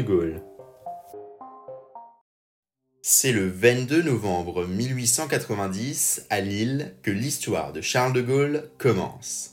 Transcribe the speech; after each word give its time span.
Gaulle. 0.00 0.42
C'est 3.02 3.32
le 3.32 3.48
22 3.48 4.02
novembre 4.02 4.66
1890 4.66 6.26
à 6.30 6.40
Lille 6.40 6.94
que 7.02 7.10
l'histoire 7.10 7.72
de 7.72 7.80
Charles 7.80 8.12
de 8.12 8.22
Gaulle 8.22 8.70
commence. 8.78 9.52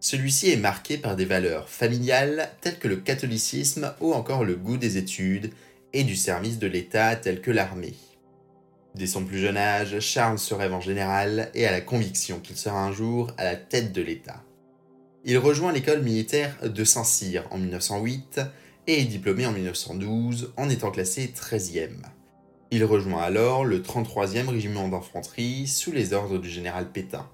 Celui-ci 0.00 0.50
est 0.50 0.56
marqué 0.56 0.98
par 0.98 1.16
des 1.16 1.24
valeurs 1.24 1.68
familiales 1.68 2.50
telles 2.60 2.78
que 2.78 2.88
le 2.88 2.96
catholicisme 2.96 3.94
ou 4.00 4.12
encore 4.12 4.44
le 4.44 4.56
goût 4.56 4.76
des 4.76 4.96
études 4.96 5.50
et 5.92 6.04
du 6.04 6.16
service 6.16 6.58
de 6.58 6.66
l'État 6.66 7.16
tel 7.16 7.40
que 7.40 7.50
l'armée. 7.50 7.94
Dès 8.94 9.06
son 9.06 9.24
plus 9.24 9.38
jeune 9.38 9.56
âge, 9.56 10.00
Charles 10.00 10.38
se 10.38 10.54
rêve 10.54 10.74
en 10.74 10.80
général 10.80 11.50
et 11.54 11.66
a 11.66 11.70
la 11.70 11.80
conviction 11.80 12.40
qu'il 12.40 12.56
sera 12.56 12.82
un 12.84 12.92
jour 12.92 13.32
à 13.38 13.44
la 13.44 13.56
tête 13.56 13.92
de 13.92 14.02
l'État. 14.02 14.42
Il 15.24 15.38
rejoint 15.38 15.72
l'école 15.72 16.02
militaire 16.02 16.56
de 16.62 16.84
Saint-Cyr 16.84 17.46
en 17.50 17.58
1908 17.58 18.40
et 18.88 19.02
est 19.02 19.04
diplômé 19.04 19.46
en 19.46 19.52
1912 19.52 20.54
en 20.56 20.70
étant 20.70 20.90
classé 20.90 21.30
13e. 21.36 21.90
Il 22.70 22.84
rejoint 22.84 23.20
alors 23.20 23.66
le 23.66 23.80
33e 23.80 24.48
régiment 24.48 24.88
d'infanterie 24.88 25.66
sous 25.66 25.92
les 25.92 26.14
ordres 26.14 26.38
du 26.38 26.48
général 26.48 26.90
Pétain. 26.90 27.28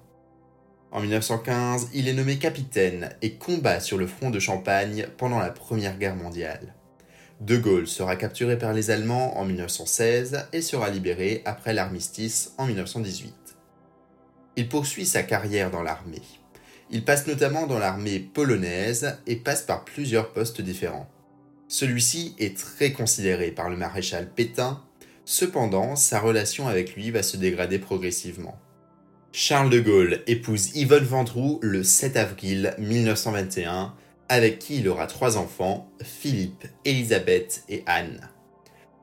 En 0.91 0.99
1915, 0.99 1.89
il 1.93 2.09
est 2.09 2.13
nommé 2.13 2.37
capitaine 2.37 3.09
et 3.21 3.35
combat 3.35 3.79
sur 3.79 3.97
le 3.97 4.05
front 4.05 4.31
de 4.31 4.39
Champagne 4.39 5.07
pendant 5.17 5.39
la 5.39 5.49
Première 5.49 5.97
Guerre 5.97 6.17
mondiale. 6.17 6.75
De 7.39 7.55
Gaulle 7.55 7.87
sera 7.87 8.17
capturé 8.17 8.57
par 8.57 8.73
les 8.73 8.91
Allemands 8.91 9.37
en 9.37 9.45
1916 9.45 10.47
et 10.51 10.61
sera 10.61 10.89
libéré 10.89 11.41
après 11.45 11.73
l'armistice 11.73 12.53
en 12.57 12.65
1918. 12.65 13.33
Il 14.57 14.67
poursuit 14.67 15.05
sa 15.05 15.23
carrière 15.23 15.71
dans 15.71 15.83
l'armée. 15.83 16.21
Il 16.91 17.05
passe 17.05 17.27
notamment 17.27 17.65
dans 17.65 17.79
l'armée 17.79 18.19
polonaise 18.19 19.17
et 19.25 19.37
passe 19.37 19.61
par 19.61 19.85
plusieurs 19.85 20.33
postes 20.33 20.61
différents. 20.61 21.09
Celui-ci 21.67 22.35
est 22.37 22.57
très 22.57 22.91
considéré 22.91 23.51
par 23.51 23.69
le 23.69 23.77
maréchal 23.77 24.29
Pétain, 24.33 24.81
cependant 25.25 25.95
sa 25.95 26.19
relation 26.19 26.67
avec 26.67 26.95
lui 26.95 27.11
va 27.11 27.23
se 27.23 27.37
dégrader 27.37 27.79
progressivement. 27.79 28.57
Charles 29.31 29.69
de 29.69 29.79
Gaulle 29.79 30.21
épouse 30.27 30.75
Yvonne 30.75 31.03
Vendroux 31.03 31.59
le 31.61 31.83
7 31.83 32.15
avril 32.17 32.73
1921 32.77 33.93
avec 34.29 34.59
qui 34.59 34.77
il 34.77 34.87
aura 34.87 35.07
trois 35.07 35.37
enfants, 35.37 35.91
Philippe, 36.01 36.65
Elisabeth 36.83 37.63
et 37.69 37.83
Anne. 37.85 38.29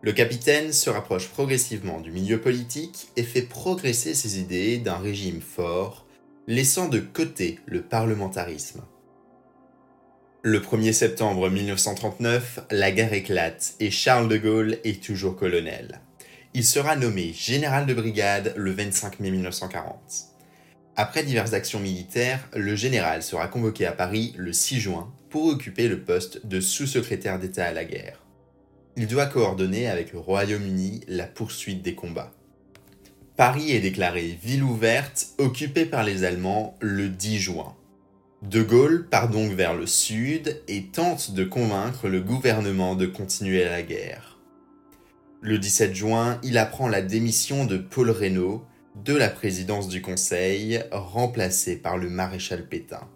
Le 0.01 0.13
capitaine 0.13 0.73
se 0.73 0.91
rapproche 0.91 1.29
progressivement 1.29 2.01
du 2.01 2.11
milieu 2.11 2.41
politique 2.41 3.09
et 3.17 3.23
fait 3.23 3.43
progresser 3.43 4.15
ses 4.15 4.41
idées 4.41 4.79
d'un 4.79 4.97
régime 4.97 5.41
fort, 5.41 6.07
laissant 6.49 6.89
de 6.89 6.99
côté 6.99 7.61
le 7.67 7.83
parlementarisme. 7.83 8.83
Le 10.45 10.59
1er 10.59 10.93
septembre 10.93 11.49
1939, 11.49 12.63
la 12.73 12.91
guerre 12.91 13.13
éclate 13.13 13.75
et 13.79 13.93
Charles 13.93 14.29
de 14.29 14.37
Gaulle 14.37 14.79
est 14.83 15.01
toujours 15.01 15.37
colonel. 15.37 16.01
Il 16.53 16.65
sera 16.65 16.97
nommé 16.97 17.33
général 17.33 17.87
de 17.87 17.95
brigade 17.95 18.53
le 18.57 18.73
25 18.73 19.21
mai 19.21 19.31
1940. 19.31 19.95
Après 20.97 21.23
diverses 21.23 21.53
actions 21.53 21.79
militaires, 21.79 22.49
le 22.57 22.75
général 22.75 23.23
sera 23.23 23.47
convoqué 23.47 23.87
à 23.87 23.93
Paris 23.93 24.35
le 24.37 24.53
6 24.53 24.81
juin 24.81 25.13
pour 25.31 25.45
occuper 25.45 25.87
le 25.87 26.01
poste 26.01 26.45
de 26.45 26.59
sous-secrétaire 26.59 27.39
d'État 27.39 27.67
à 27.67 27.73
la 27.73 27.85
guerre. 27.85 28.19
Il 28.97 29.07
doit 29.07 29.27
coordonner 29.27 29.87
avec 29.87 30.13
le 30.13 30.19
Royaume-Uni 30.19 31.03
la 31.07 31.29
poursuite 31.29 31.83
des 31.83 31.95
combats. 31.95 32.33
Paris 33.37 33.71
est 33.71 33.81
déclarée 33.81 34.37
ville 34.43 34.65
ouverte, 34.65 35.29
occupée 35.39 35.87
par 35.87 36.03
les 36.03 36.25
Allemands 36.25 36.77
le 36.81 37.09
10 37.09 37.39
juin. 37.39 37.77
De 38.43 38.61
Gaulle 38.61 39.07
part 39.09 39.29
donc 39.29 39.53
vers 39.53 39.73
le 39.73 39.87
sud 39.87 40.61
et 40.67 40.87
tente 40.87 41.31
de 41.31 41.45
convaincre 41.45 42.09
le 42.09 42.21
gouvernement 42.21 42.97
de 42.97 43.07
continuer 43.07 43.65
la 43.65 43.83
guerre. 43.83 44.41
Le 45.41 45.59
17 45.59 45.95
juin, 45.95 46.41
il 46.43 46.59
apprend 46.59 46.89
la 46.89 47.03
démission 47.03 47.67
de 47.67 47.79
Paul 47.79 48.11
Reynaud, 48.11 48.65
de 48.97 49.15
la 49.15 49.29
présidence 49.29 49.87
du 49.87 50.03
Conseil, 50.03 50.83
remplacé 50.91 51.77
par 51.77 51.97
le 51.97 52.11
maréchal 52.11 52.67
Pétain. 52.67 53.09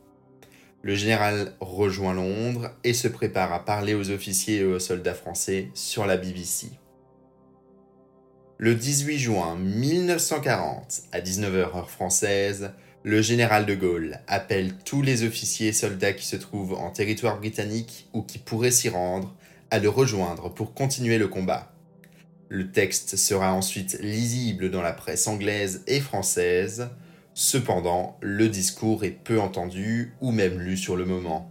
Le 0.82 0.94
général 0.94 1.54
rejoint 1.58 2.14
Londres 2.14 2.70
et 2.84 2.94
se 2.94 3.08
prépare 3.08 3.52
à 3.52 3.64
parler 3.64 3.94
aux 3.94 4.10
officiers 4.10 4.58
et 4.58 4.64
aux 4.64 4.78
soldats 4.78 5.14
français 5.14 5.70
sur 5.74 6.06
la 6.06 6.18
BBC. 6.18 6.68
Le 8.58 8.76
18 8.76 9.18
juin 9.18 9.56
1940, 9.56 11.02
à 11.10 11.20
19h 11.20 11.56
heure 11.56 11.90
française, 11.90 12.70
le 13.02 13.22
général 13.22 13.66
de 13.66 13.74
Gaulle 13.74 14.18
appelle 14.26 14.74
tous 14.84 15.02
les 15.02 15.22
officiers 15.22 15.68
et 15.68 15.72
soldats 15.72 16.12
qui 16.12 16.26
se 16.26 16.36
trouvent 16.36 16.74
en 16.74 16.90
territoire 16.90 17.38
britannique 17.38 18.08
ou 18.12 18.22
qui 18.22 18.38
pourraient 18.38 18.70
s'y 18.70 18.88
rendre 18.88 19.34
à 19.70 19.78
le 19.78 19.88
rejoindre 19.88 20.52
pour 20.52 20.74
continuer 20.74 21.18
le 21.18 21.28
combat. 21.28 21.72
Le 22.48 22.70
texte 22.70 23.16
sera 23.16 23.52
ensuite 23.52 23.98
lisible 24.00 24.70
dans 24.70 24.82
la 24.82 24.92
presse 24.92 25.26
anglaise 25.26 25.82
et 25.86 26.00
française. 26.00 26.90
Cependant, 27.34 28.16
le 28.20 28.48
discours 28.48 29.04
est 29.04 29.10
peu 29.10 29.40
entendu 29.40 30.14
ou 30.20 30.30
même 30.30 30.60
lu 30.60 30.76
sur 30.76 30.96
le 30.96 31.04
moment. 31.04 31.50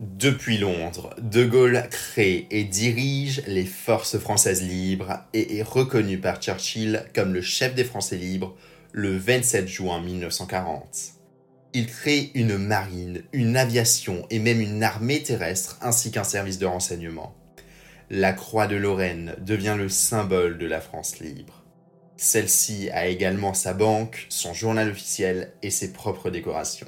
Depuis 0.00 0.58
Londres, 0.58 1.14
De 1.22 1.44
Gaulle 1.44 1.82
crée 1.90 2.46
et 2.50 2.64
dirige 2.64 3.42
les 3.46 3.64
forces 3.64 4.18
françaises 4.18 4.62
libres 4.62 5.20
et 5.32 5.56
est 5.56 5.62
reconnu 5.62 6.18
par 6.18 6.38
Churchill 6.38 7.04
comme 7.14 7.32
le 7.32 7.40
chef 7.40 7.74
des 7.74 7.84
Français 7.84 8.16
libres 8.16 8.54
le 8.96 9.16
27 9.16 9.68
juin 9.68 10.00
1940. 10.00 11.12
Il 11.74 11.86
crée 11.86 12.32
une 12.34 12.56
marine, 12.56 13.22
une 13.32 13.56
aviation 13.56 14.26
et 14.30 14.40
même 14.40 14.60
une 14.60 14.82
armée 14.82 15.22
terrestre 15.22 15.78
ainsi 15.82 16.10
qu'un 16.10 16.24
service 16.24 16.58
de 16.58 16.66
renseignement 16.66 17.36
la 18.10 18.32
croix 18.32 18.66
de 18.68 18.76
Lorraine 18.76 19.34
devient 19.40 19.74
le 19.76 19.88
symbole 19.88 20.58
de 20.58 20.66
la 20.66 20.80
France 20.80 21.18
libre. 21.18 21.64
Celle-ci 22.16 22.88
a 22.90 23.08
également 23.08 23.52
sa 23.52 23.74
banque, 23.74 24.26
son 24.28 24.54
journal 24.54 24.90
officiel 24.90 25.52
et 25.62 25.70
ses 25.70 25.92
propres 25.92 26.30
décorations. 26.30 26.86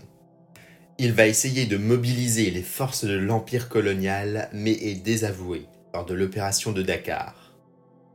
Il 0.98 1.12
va 1.12 1.26
essayer 1.26 1.66
de 1.66 1.76
mobiliser 1.76 2.50
les 2.50 2.62
forces 2.62 3.04
de 3.04 3.16
l'empire 3.16 3.68
colonial, 3.68 4.48
mais 4.52 4.72
est 4.72 5.02
désavoué 5.02 5.66
lors 5.92 6.06
de 6.06 6.14
l'opération 6.14 6.72
de 6.72 6.82
Dakar. 6.82 7.47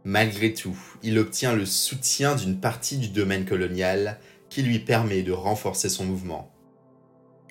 Malgré 0.05 0.53
tout, 0.53 0.77
il 1.01 1.17
obtient 1.17 1.53
le 1.53 1.65
soutien 1.65 2.35
d'une 2.35 2.59
partie 2.59 2.97
du 2.97 3.07
domaine 3.07 3.45
colonial 3.45 4.19
qui 4.49 4.61
lui 4.61 4.79
permet 4.79 5.23
de 5.23 5.31
renforcer 5.31 5.87
son 5.87 6.05
mouvement. 6.05 6.51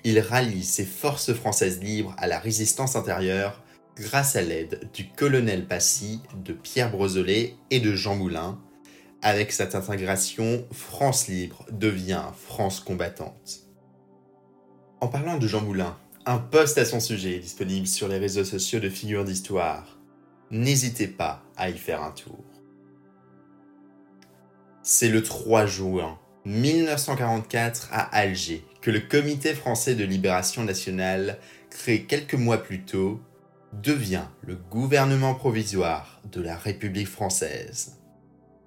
Il 0.03 0.19
rallie 0.19 0.63
ses 0.63 0.85
forces 0.85 1.33
françaises 1.33 1.81
libres 1.81 2.13
à 2.17 2.27
la 2.27 2.37
résistance 2.37 2.95
intérieure 2.95 3.63
grâce 3.95 4.35
à 4.35 4.41
l'aide 4.41 4.89
du 4.93 5.07
colonel 5.07 5.65
Passy, 5.65 6.21
de 6.43 6.53
Pierre 6.53 6.91
Brozelet 6.91 7.55
et 7.71 7.79
de 7.79 7.95
Jean 7.95 8.15
Moulin. 8.15 8.59
Avec 9.21 9.51
cette 9.51 9.75
intégration, 9.75 10.65
France 10.71 11.27
libre 11.27 11.65
devient 11.71 12.25
France 12.37 12.79
combattante. 12.79 13.61
En 14.99 15.07
parlant 15.07 15.37
de 15.37 15.47
Jean 15.47 15.61
Moulin, 15.61 15.97
un 16.25 16.37
post 16.37 16.77
à 16.77 16.85
son 16.85 16.99
sujet 16.99 17.35
est 17.35 17.39
disponible 17.39 17.87
sur 17.87 18.07
les 18.07 18.17
réseaux 18.17 18.45
sociaux 18.45 18.79
de 18.79 18.89
Figures 18.89 19.25
d'Histoire. 19.25 19.92
N'hésitez 20.53 21.07
pas 21.07 21.43
à 21.57 21.71
y 21.71 21.77
faire 21.79 22.03
un 22.03 22.11
tour. 22.11 22.43
C'est 24.83 25.09
le 25.09 25.23
3 25.23 25.65
juin 25.65 26.19
1944 26.45 27.89
à 27.91 28.01
Alger 28.15 28.63
que 28.79 28.91
le 28.91 28.99
Comité 28.99 29.55
français 29.55 29.95
de 29.95 30.03
libération 30.03 30.63
nationale, 30.63 31.39
créé 31.71 32.03
quelques 32.03 32.35
mois 32.35 32.61
plus 32.61 32.83
tôt, 32.83 33.19
devient 33.81 34.25
le 34.41 34.53
gouvernement 34.53 35.33
provisoire 35.33 36.21
de 36.31 36.39
la 36.39 36.55
République 36.55 37.07
française. 37.07 37.97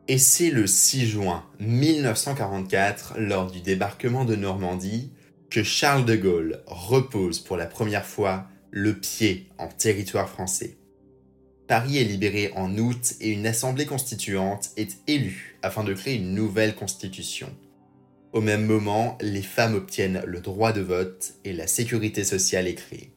Et 0.08 0.18
c'est 0.18 0.50
le 0.50 0.66
6 0.66 1.06
juin 1.06 1.44
1944, 1.60 3.14
lors 3.16 3.48
du 3.48 3.60
débarquement 3.60 4.24
de 4.24 4.34
Normandie, 4.34 5.12
que 5.50 5.62
Charles 5.62 6.04
de 6.04 6.16
Gaulle 6.16 6.64
repose 6.66 7.38
pour 7.38 7.56
la 7.56 7.66
première 7.66 8.06
fois 8.06 8.48
le 8.72 8.98
pied 8.98 9.52
en 9.56 9.68
territoire 9.68 10.28
français. 10.28 10.78
Paris 11.66 11.98
est 11.98 12.04
libéré 12.04 12.52
en 12.54 12.78
août 12.78 13.14
et 13.20 13.30
une 13.30 13.46
assemblée 13.46 13.86
constituante 13.86 14.70
est 14.76 14.98
élue 15.08 15.58
afin 15.62 15.82
de 15.82 15.94
créer 15.94 16.14
une 16.14 16.32
nouvelle 16.32 16.76
constitution. 16.76 17.48
Au 18.32 18.40
même 18.40 18.66
moment, 18.66 19.18
les 19.20 19.42
femmes 19.42 19.74
obtiennent 19.74 20.22
le 20.26 20.40
droit 20.40 20.72
de 20.72 20.80
vote 20.80 21.34
et 21.44 21.52
la 21.52 21.66
sécurité 21.66 22.22
sociale 22.22 22.68
est 22.68 22.74
créée. 22.74 23.10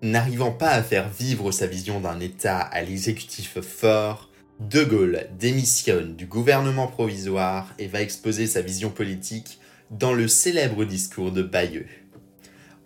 N'arrivant 0.00 0.52
pas 0.52 0.70
à 0.70 0.82
faire 0.82 1.10
vivre 1.10 1.50
sa 1.50 1.66
vision 1.66 2.00
d'un 2.00 2.20
État 2.20 2.58
à 2.58 2.82
l'exécutif 2.82 3.60
fort, 3.60 4.30
De 4.60 4.84
Gaulle 4.84 5.26
démissionne 5.38 6.16
du 6.16 6.26
gouvernement 6.26 6.86
provisoire 6.86 7.74
et 7.78 7.86
va 7.86 8.00
exposer 8.00 8.46
sa 8.46 8.62
vision 8.62 8.90
politique 8.90 9.58
dans 9.90 10.14
le 10.14 10.26
célèbre 10.26 10.84
discours 10.84 11.32
de 11.32 11.42
Bayeux. 11.42 11.86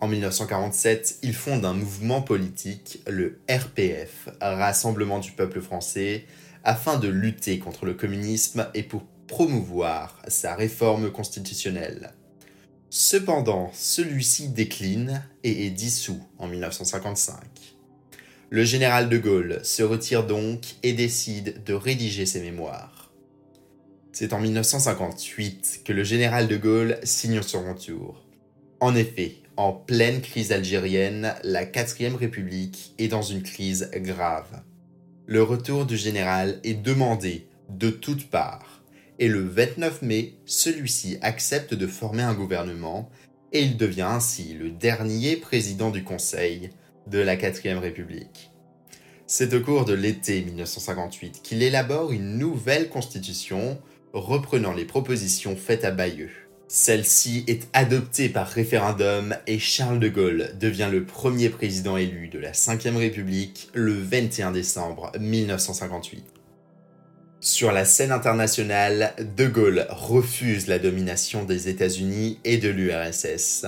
En 0.03 0.07
1947, 0.09 1.19
il 1.21 1.33
fonde 1.33 1.63
un 1.63 1.71
mouvement 1.71 2.21
politique, 2.21 3.01
le 3.07 3.39
RPF, 3.49 4.27
Rassemblement 4.41 5.19
du 5.19 5.31
peuple 5.31 5.61
français, 5.61 6.25
afin 6.65 6.99
de 6.99 7.07
lutter 7.07 7.57
contre 7.57 7.85
le 7.85 7.93
communisme 7.93 8.67
et 8.73 8.83
pour 8.83 9.05
promouvoir 9.27 10.21
sa 10.27 10.55
réforme 10.55 11.09
constitutionnelle. 11.09 12.11
Cependant, 12.89 13.71
celui-ci 13.73 14.49
décline 14.49 15.23
et 15.45 15.67
est 15.67 15.69
dissous 15.69 16.21
en 16.37 16.47
1955. 16.47 17.37
Le 18.49 18.65
général 18.65 19.07
de 19.07 19.17
Gaulle 19.17 19.61
se 19.63 19.83
retire 19.83 20.27
donc 20.27 20.65
et 20.83 20.91
décide 20.91 21.63
de 21.63 21.73
rédiger 21.73 22.25
ses 22.25 22.41
mémoires. 22.41 23.13
C'est 24.11 24.33
en 24.33 24.41
1958 24.41 25.83
que 25.85 25.93
le 25.93 26.03
général 26.03 26.49
de 26.49 26.57
Gaulle 26.57 26.99
signe 27.03 27.41
son 27.41 27.73
retour. 27.73 28.25
En 28.81 28.95
effet, 28.95 29.42
en 29.57 29.73
pleine 29.73 30.21
crise 30.21 30.51
algérienne, 30.51 31.35
la 31.43 31.65
4ème 31.65 32.15
République 32.15 32.93
est 32.97 33.07
dans 33.07 33.21
une 33.21 33.43
crise 33.43 33.89
grave. 33.95 34.61
Le 35.25 35.43
retour 35.43 35.85
du 35.85 35.97
général 35.97 36.59
est 36.63 36.81
demandé 36.81 37.47
de 37.69 37.89
toutes 37.89 38.29
parts, 38.29 38.83
et 39.19 39.27
le 39.27 39.41
29 39.41 40.01
mai, 40.01 40.33
celui-ci 40.45 41.17
accepte 41.21 41.73
de 41.73 41.87
former 41.87 42.23
un 42.23 42.33
gouvernement, 42.33 43.09
et 43.51 43.61
il 43.61 43.77
devient 43.77 44.01
ainsi 44.01 44.53
le 44.53 44.69
dernier 44.69 45.35
président 45.35 45.91
du 45.91 46.03
Conseil, 46.03 46.71
de 47.07 47.19
la 47.19 47.35
4ème 47.35 47.77
République. 47.77 48.51
C'est 49.27 49.53
au 49.53 49.61
cours 49.61 49.85
de 49.85 49.93
l'été 49.93 50.41
1958 50.41 51.41
qu'il 51.43 51.63
élabore 51.63 52.11
une 52.11 52.37
nouvelle 52.37 52.89
constitution 52.89 53.79
reprenant 54.13 54.73
les 54.73 54.85
propositions 54.85 55.55
faites 55.55 55.85
à 55.85 55.91
Bayeux. 55.91 56.31
Celle-ci 56.75 57.43
est 57.45 57.67
adoptée 57.73 58.29
par 58.29 58.47
référendum 58.47 59.35
et 59.45 59.59
Charles 59.59 59.99
de 59.99 60.09
Gaulle 60.09 60.49
devient 60.59 60.89
le 60.91 61.05
premier 61.05 61.49
président 61.49 61.97
élu 61.97 62.29
de 62.29 62.39
la 62.39 62.51
5ème 62.51 62.97
République 62.97 63.69
le 63.75 63.93
21 63.93 64.49
décembre 64.49 65.11
1958. 65.19 66.25
Sur 67.41 67.71
la 67.73 67.85
scène 67.85 68.11
internationale, 68.11 69.13
De 69.37 69.45
Gaulle 69.45 69.85
refuse 69.91 70.65
la 70.65 70.79
domination 70.79 71.43
des 71.43 71.69
États-Unis 71.69 72.39
et 72.43 72.57
de 72.57 72.69
l'URSS 72.69 73.67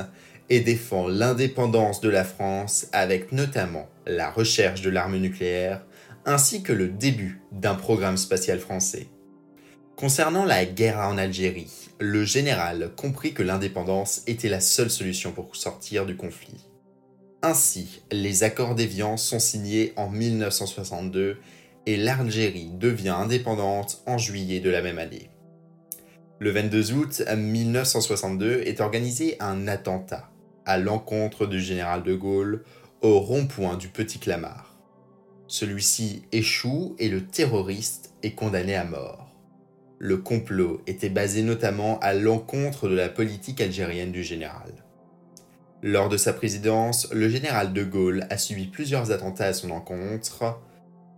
et 0.49 0.61
défend 0.61 1.07
l'indépendance 1.07 2.01
de 2.01 2.09
la 2.09 2.23
France 2.23 2.87
avec 2.91 3.31
notamment 3.31 3.87
la 4.07 4.31
recherche 4.31 4.81
de 4.81 4.89
l'arme 4.89 5.17
nucléaire 5.17 5.85
ainsi 6.25 6.63
que 6.63 6.73
le 6.73 6.87
début 6.87 7.39
d'un 7.51 7.75
programme 7.75 8.17
spatial 8.17 8.57
français. 8.57 9.09
Concernant 9.95 10.43
la 10.43 10.65
guerre 10.65 10.97
en 11.01 11.19
Algérie, 11.19 11.84
le 11.99 12.25
général 12.25 12.91
comprit 12.95 13.33
que 13.33 13.43
l'indépendance 13.43 14.23
était 14.27 14.49
la 14.49 14.59
seule 14.59 14.89
solution 14.89 15.31
pour 15.31 15.55
sortir 15.55 16.05
du 16.05 16.17
conflit. 16.17 16.65
Ainsi, 17.41 18.01
les 18.11 18.43
accords 18.43 18.75
d'Évian 18.75 19.17
sont 19.17 19.39
signés 19.39 19.93
en 19.95 20.09
1962 20.09 21.37
et 21.85 21.97
l'Algérie 21.97 22.71
devient 22.73 23.09
indépendante 23.09 24.01
en 24.07 24.17
juillet 24.17 24.59
de 24.59 24.69
la 24.69 24.81
même 24.81 24.99
année. 24.99 25.29
Le 26.39 26.49
22 26.49 26.91
août 26.93 27.23
1962 27.33 28.63
est 28.65 28.81
organisé 28.81 29.37
un 29.39 29.67
attentat 29.67 30.29
à 30.65 30.77
l'encontre 30.77 31.45
du 31.45 31.61
général 31.61 32.03
de 32.03 32.13
Gaulle 32.13 32.63
au 33.01 33.19
rond-point 33.19 33.77
du 33.77 33.87
Petit 33.87 34.19
Clamart. 34.19 34.75
Celui-ci 35.47 36.23
échoue 36.31 36.95
et 36.97 37.07
le 37.07 37.25
terroriste 37.25 38.13
est 38.23 38.31
condamné 38.31 38.75
à 38.75 38.83
mort. 38.83 39.24
Le 39.99 40.17
complot 40.17 40.81
était 40.87 41.09
basé 41.09 41.41
notamment 41.41 41.99
à 41.99 42.13
l'encontre 42.13 42.89
de 42.89 42.95
la 42.95 43.09
politique 43.09 43.61
algérienne 43.61 44.11
du 44.11 44.23
général. 44.23 44.71
Lors 45.81 46.09
de 46.09 46.17
sa 46.17 46.33
présidence, 46.33 47.07
le 47.11 47.29
général 47.29 47.71
de 47.71 47.83
Gaulle 47.83 48.25
a 48.29 48.37
subi 48.37 48.65
plusieurs 48.65 49.11
attentats 49.11 49.45
à 49.45 49.53
son 49.53 49.71
encontre, 49.71 50.59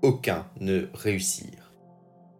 aucun 0.01 0.45
ne 0.59 0.87
réussirent. 0.93 1.71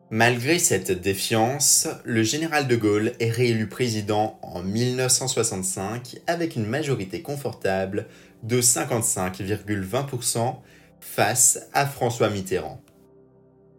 Malgré 0.09 0.57
cette 0.57 0.91
défiance, 0.91 1.87
le 2.05 2.23
général 2.23 2.67
de 2.67 2.77
Gaulle 2.77 3.11
est 3.19 3.29
réélu 3.29 3.67
président 3.67 4.39
en 4.41 4.63
1965 4.63 6.17
avec 6.27 6.55
une 6.55 6.65
majorité 6.65 7.21
confortable 7.21 8.07
de 8.43 8.61
55,20% 8.61 10.55
face 11.01 11.59
à 11.73 11.85
François 11.85 12.29
Mitterrand. 12.29 12.81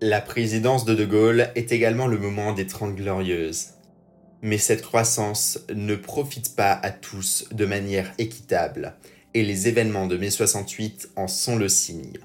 La 0.00 0.20
présidence 0.20 0.84
de 0.84 0.94
De 0.94 1.04
Gaulle 1.04 1.50
est 1.56 1.72
également 1.72 2.06
le 2.06 2.18
moment 2.18 2.52
des 2.52 2.68
Trente 2.68 2.94
Glorieuses. 2.94 3.70
Mais 4.42 4.56
cette 4.56 4.82
croissance 4.82 5.58
ne 5.74 5.96
profite 5.96 6.54
pas 6.54 6.70
à 6.70 6.92
tous 6.92 7.46
de 7.50 7.66
manière 7.66 8.12
équitable, 8.18 8.94
et 9.34 9.42
les 9.42 9.66
événements 9.66 10.06
de 10.06 10.16
mai 10.16 10.30
68 10.30 11.10
en 11.16 11.26
sont 11.26 11.56
le 11.56 11.68
signe. 11.68 12.18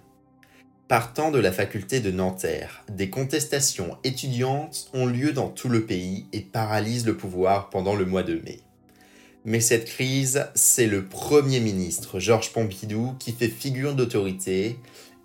Partant 0.88 1.32
de 1.32 1.40
la 1.40 1.52
faculté 1.52 2.00
de 2.00 2.12
Nanterre, 2.12 2.84
des 2.92 3.10
contestations 3.10 3.98
étudiantes 4.04 4.92
ont 4.94 5.08
lieu 5.08 5.32
dans 5.32 5.50
tout 5.50 5.70
le 5.70 5.88
pays 5.88 6.28
et 6.32 6.42
paralysent 6.42 7.08
le 7.08 7.18
pouvoir 7.18 7.72
pendant 7.72 7.96
le 7.96 8.06
mois 8.06 8.22
de 8.22 8.36
mai. 8.36 8.60
Mais 9.46 9.60
cette 9.60 9.86
crise, 9.86 10.46
c'est 10.54 10.86
le 10.86 11.08
Premier 11.08 11.60
ministre 11.60 12.20
Georges 12.20 12.54
Pompidou 12.54 13.16
qui 13.18 13.32
fait 13.32 13.48
figure 13.48 13.96
d'autorité 13.96 14.78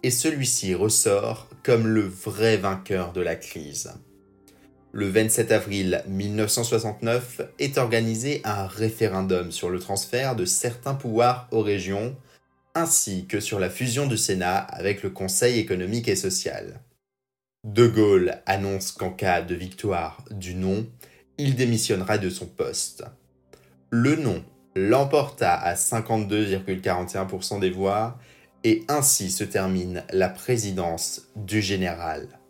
et 0.03 0.11
celui-ci 0.11 0.75
ressort 0.75 1.49
comme 1.63 1.87
le 1.87 2.03
vrai 2.03 2.57
vainqueur 2.57 3.13
de 3.13 3.21
la 3.21 3.37
crise. 3.37 3.93
Le 4.93 5.09
27 5.09 5.53
avril 5.53 6.03
1969 6.09 7.43
est 7.59 7.79
organisé 7.79 8.41
un 8.45 8.67
référendum 8.67 9.53
sur 9.53 9.69
le 9.69 9.79
transfert 9.79 10.35
de 10.35 10.45
certains 10.45 10.95
pouvoirs 10.95 11.47
aux 11.51 11.63
régions 11.63 12.17
ainsi 12.75 13.27
que 13.27 13.41
sur 13.41 13.59
la 13.59 13.71
fusion 13.71 14.07
du 14.07 14.17
Sénat 14.17 14.59
avec 14.59 15.03
le 15.03 15.11
Conseil 15.11 15.59
économique 15.59 16.09
et 16.09 16.17
social. 16.17 16.81
De 17.65 17.87
Gaulle 17.87 18.41
annonce 18.47 18.93
qu'en 18.93 19.11
cas 19.11 19.43
de 19.43 19.55
victoire 19.55 20.25
du 20.31 20.55
non, 20.55 20.87
il 21.39 21.55
démissionnera 21.57 22.19
de 22.19 22.31
son 22.31 22.47
poste. 22.47 23.05
Le 23.91 24.17
non 24.17 24.45
l'emporta 24.75 25.55
à 25.55 25.75
52,41% 25.75 27.59
des 27.59 27.71
voix 27.71 28.19
et 28.65 28.85
ainsi 28.89 29.31
se 29.31 29.45
termine 29.45 30.05
la 30.13 30.29
présidence 30.29 31.29
du 31.37 31.63
général. 31.63 32.41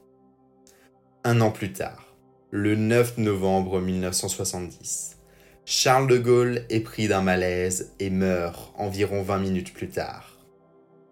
Un 1.24 1.40
an 1.40 1.50
plus 1.50 1.72
tard, 1.72 2.14
le 2.50 2.76
9 2.76 3.18
novembre 3.18 3.80
1970, 3.80 5.18
Charles 5.64 6.08
de 6.08 6.16
Gaulle 6.16 6.64
est 6.70 6.80
pris 6.80 7.08
d'un 7.08 7.20
malaise 7.20 7.92
et 8.00 8.08
meurt 8.08 8.72
environ 8.76 9.22
20 9.22 9.38
minutes 9.38 9.74
plus 9.74 9.90
tard. 9.90 10.38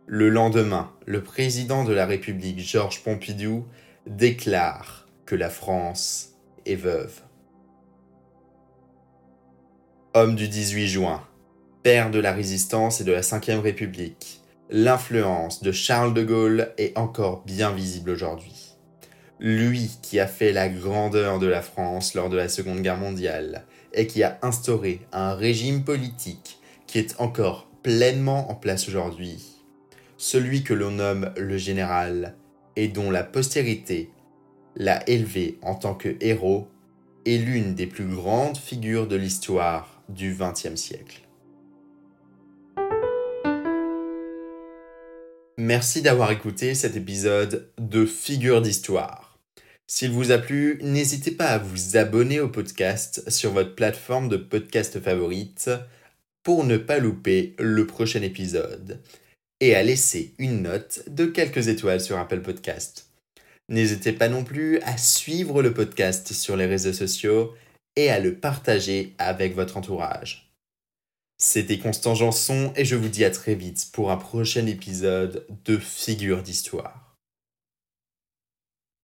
Le 0.06 0.30
lendemain, 0.30 0.92
le 1.04 1.22
président 1.22 1.84
de 1.84 1.92
la 1.92 2.06
République 2.06 2.60
Georges 2.60 3.02
Pompidou 3.02 3.66
déclare 4.06 5.06
que 5.26 5.34
la 5.34 5.50
France 5.50 6.36
est 6.64 6.76
veuve. 6.76 7.20
Homme 10.14 10.36
du 10.36 10.48
18 10.48 10.88
juin, 10.88 11.22
père 11.82 12.10
de 12.10 12.18
la 12.18 12.32
résistance 12.32 13.00
et 13.00 13.04
de 13.04 13.12
la 13.12 13.20
Ve 13.20 13.60
République, 13.60 14.40
l'influence 14.70 15.62
de 15.62 15.70
Charles 15.70 16.14
de 16.14 16.24
Gaulle 16.24 16.72
est 16.76 16.96
encore 16.98 17.42
bien 17.44 17.70
visible 17.70 18.10
aujourd'hui. 18.10 18.74
Lui 19.38 19.90
qui 20.02 20.18
a 20.18 20.26
fait 20.26 20.52
la 20.52 20.68
grandeur 20.68 21.38
de 21.38 21.46
la 21.46 21.62
France 21.62 22.14
lors 22.14 22.30
de 22.30 22.36
la 22.36 22.48
Seconde 22.48 22.80
Guerre 22.80 22.96
mondiale 22.96 23.64
et 23.92 24.06
qui 24.06 24.22
a 24.22 24.38
instauré 24.42 25.00
un 25.12 25.34
régime 25.34 25.84
politique 25.84 26.58
qui 26.86 26.98
est 26.98 27.20
encore 27.20 27.68
pleinement 27.82 28.50
en 28.50 28.54
place 28.54 28.88
aujourd'hui. 28.88 29.44
Celui 30.16 30.64
que 30.64 30.74
l'on 30.74 30.92
nomme 30.92 31.32
le 31.36 31.58
général 31.58 32.34
et 32.74 32.88
dont 32.88 33.10
la 33.10 33.22
postérité 33.22 34.10
l'a 34.74 35.08
élevé 35.08 35.58
en 35.62 35.74
tant 35.74 35.94
que 35.94 36.16
héros 36.20 36.68
est 37.24 37.38
l'une 37.38 37.74
des 37.74 37.86
plus 37.86 38.06
grandes 38.06 38.56
figures 38.56 39.06
de 39.06 39.16
l'histoire 39.16 40.02
du 40.08 40.36
XXe 40.38 40.76
siècle. 40.76 41.25
Merci 45.58 46.02
d'avoir 46.02 46.30
écouté 46.32 46.74
cet 46.74 46.96
épisode 46.96 47.70
de 47.78 48.04
Figures 48.04 48.60
d'Histoire. 48.60 49.38
S'il 49.86 50.10
vous 50.10 50.30
a 50.30 50.36
plu, 50.36 50.78
n'hésitez 50.82 51.30
pas 51.30 51.46
à 51.46 51.58
vous 51.58 51.96
abonner 51.96 52.40
au 52.40 52.48
podcast 52.48 53.30
sur 53.30 53.52
votre 53.52 53.74
plateforme 53.74 54.28
de 54.28 54.36
podcast 54.36 55.00
favorite 55.00 55.70
pour 56.42 56.64
ne 56.64 56.76
pas 56.76 56.98
louper 56.98 57.54
le 57.58 57.86
prochain 57.86 58.20
épisode 58.20 59.00
et 59.60 59.74
à 59.74 59.82
laisser 59.82 60.34
une 60.38 60.60
note 60.60 61.04
de 61.08 61.24
quelques 61.24 61.68
étoiles 61.68 62.02
sur 62.02 62.18
Apple 62.18 62.42
Podcast. 62.42 63.08
N'hésitez 63.70 64.12
pas 64.12 64.28
non 64.28 64.44
plus 64.44 64.78
à 64.80 64.98
suivre 64.98 65.62
le 65.62 65.72
podcast 65.72 66.34
sur 66.34 66.58
les 66.58 66.66
réseaux 66.66 66.92
sociaux 66.92 67.54
et 67.96 68.10
à 68.10 68.20
le 68.20 68.34
partager 68.34 69.14
avec 69.16 69.54
votre 69.54 69.78
entourage. 69.78 70.45
C'était 71.38 71.78
Constant 71.78 72.14
Janson 72.14 72.72
et 72.76 72.86
je 72.86 72.96
vous 72.96 73.08
dis 73.08 73.22
à 73.22 73.30
très 73.30 73.54
vite 73.54 73.90
pour 73.92 74.10
un 74.10 74.16
prochain 74.16 74.64
épisode 74.64 75.46
de 75.66 75.76
Figure 75.76 76.42
d'Histoire. 76.42 77.05